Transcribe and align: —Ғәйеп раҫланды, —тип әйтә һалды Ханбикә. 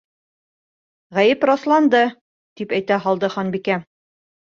—Ғәйеп 1.17 1.45
раҫланды, 1.49 2.01
—тип 2.61 2.73
әйтә 2.79 2.99
һалды 3.05 3.31
Ханбикә. 3.35 3.79